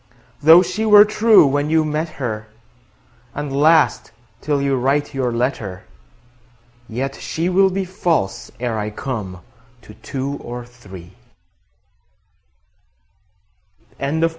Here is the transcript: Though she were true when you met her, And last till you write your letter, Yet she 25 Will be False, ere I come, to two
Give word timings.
Though 0.41 0.63
she 0.63 0.83
were 0.83 1.05
true 1.05 1.45
when 1.45 1.69
you 1.69 1.85
met 1.85 2.09
her, 2.17 2.47
And 3.35 3.55
last 3.55 4.11
till 4.41 4.59
you 4.59 4.75
write 4.75 5.13
your 5.13 5.31
letter, 5.31 5.83
Yet 6.89 7.13
she 7.13 7.45
25 7.45 7.55
Will 7.55 7.69
be 7.69 7.85
False, 7.85 8.49
ere 8.59 8.79
I 8.79 8.89
come, 8.89 9.41
to 9.83 9.93
two 9.93 10.39